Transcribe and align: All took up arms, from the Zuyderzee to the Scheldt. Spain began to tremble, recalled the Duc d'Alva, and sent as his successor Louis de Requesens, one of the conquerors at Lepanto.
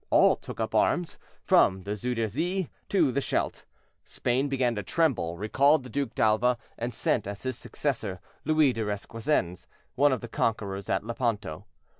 All 0.09 0.35
took 0.35 0.59
up 0.59 0.73
arms, 0.73 1.19
from 1.43 1.83
the 1.83 1.91
Zuyderzee 1.95 2.69
to 2.89 3.11
the 3.11 3.21
Scheldt. 3.21 3.65
Spain 4.03 4.49
began 4.49 4.73
to 4.73 4.81
tremble, 4.81 5.37
recalled 5.37 5.83
the 5.83 5.91
Duc 5.91 6.15
d'Alva, 6.15 6.57
and 6.75 6.91
sent 6.91 7.27
as 7.27 7.43
his 7.43 7.55
successor 7.55 8.19
Louis 8.43 8.73
de 8.73 8.81
Requesens, 8.83 9.67
one 9.93 10.11
of 10.11 10.21
the 10.21 10.27
conquerors 10.27 10.89
at 10.89 11.03
Lepanto. 11.05 11.67